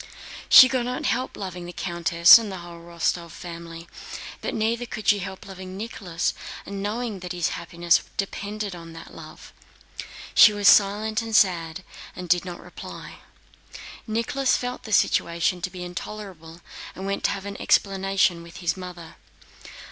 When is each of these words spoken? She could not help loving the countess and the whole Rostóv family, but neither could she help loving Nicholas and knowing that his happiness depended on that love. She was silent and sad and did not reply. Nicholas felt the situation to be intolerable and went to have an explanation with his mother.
She 0.49 0.67
could 0.67 0.85
not 0.85 1.05
help 1.05 1.37
loving 1.37 1.67
the 1.67 1.71
countess 1.71 2.39
and 2.39 2.51
the 2.51 2.57
whole 2.57 2.79
Rostóv 2.79 3.29
family, 3.29 3.87
but 4.41 4.55
neither 4.55 4.87
could 4.87 5.07
she 5.07 5.19
help 5.19 5.45
loving 5.47 5.77
Nicholas 5.77 6.33
and 6.65 6.81
knowing 6.81 7.19
that 7.19 7.33
his 7.33 7.49
happiness 7.49 8.01
depended 8.17 8.75
on 8.75 8.93
that 8.93 9.13
love. 9.13 9.53
She 10.33 10.53
was 10.53 10.67
silent 10.67 11.21
and 11.21 11.35
sad 11.35 11.83
and 12.15 12.27
did 12.27 12.45
not 12.45 12.59
reply. 12.63 13.19
Nicholas 14.07 14.57
felt 14.57 14.85
the 14.85 14.91
situation 14.91 15.61
to 15.61 15.69
be 15.69 15.83
intolerable 15.83 16.61
and 16.95 17.05
went 17.05 17.23
to 17.25 17.29
have 17.37 17.45
an 17.45 17.61
explanation 17.61 18.41
with 18.41 18.57
his 18.57 18.75
mother. 18.75 19.17